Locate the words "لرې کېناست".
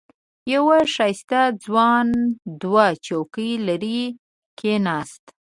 3.67-5.23